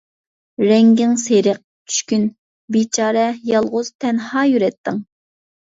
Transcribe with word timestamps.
رەڭگىڭ 0.63 1.13
سېرىق، 1.25 1.59
چۈشكۈن، 1.93 2.25
بىچارە، 2.77 3.29
يالغۇز، 3.53 3.95
تەنھا 4.03 4.49
يۈرەتتىڭ. 4.55 5.03